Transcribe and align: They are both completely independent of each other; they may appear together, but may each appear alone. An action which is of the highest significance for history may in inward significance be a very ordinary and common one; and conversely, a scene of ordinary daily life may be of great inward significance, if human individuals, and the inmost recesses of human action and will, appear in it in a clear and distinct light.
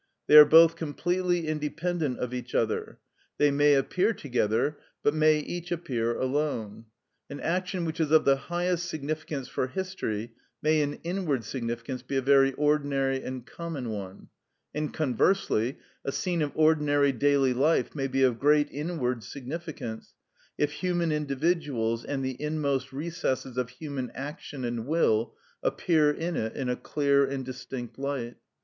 They 0.25 0.35
are 0.35 0.45
both 0.45 0.75
completely 0.77 1.45
independent 1.47 2.17
of 2.17 2.33
each 2.33 2.55
other; 2.55 2.97
they 3.37 3.51
may 3.51 3.75
appear 3.75 4.13
together, 4.13 4.79
but 5.03 5.13
may 5.13 5.37
each 5.37 5.71
appear 5.71 6.15
alone. 6.17 6.85
An 7.29 7.39
action 7.39 7.85
which 7.85 7.99
is 7.99 8.09
of 8.09 8.25
the 8.25 8.35
highest 8.49 8.89
significance 8.89 9.47
for 9.47 9.67
history 9.67 10.33
may 10.59 10.81
in 10.81 10.95
inward 11.03 11.43
significance 11.43 12.01
be 12.01 12.17
a 12.17 12.21
very 12.23 12.51
ordinary 12.53 13.21
and 13.21 13.45
common 13.45 13.91
one; 13.91 14.29
and 14.73 14.91
conversely, 14.91 15.77
a 16.03 16.11
scene 16.11 16.41
of 16.41 16.51
ordinary 16.55 17.11
daily 17.11 17.53
life 17.53 17.93
may 17.93 18.07
be 18.07 18.23
of 18.23 18.39
great 18.39 18.71
inward 18.71 19.23
significance, 19.23 20.15
if 20.57 20.71
human 20.71 21.11
individuals, 21.11 22.03
and 22.03 22.25
the 22.25 22.41
inmost 22.41 22.91
recesses 22.91 23.55
of 23.55 23.69
human 23.69 24.09
action 24.15 24.65
and 24.65 24.87
will, 24.87 25.35
appear 25.61 26.09
in 26.09 26.35
it 26.35 26.55
in 26.55 26.69
a 26.69 26.75
clear 26.75 27.23
and 27.23 27.45
distinct 27.45 27.99
light. 27.99 28.37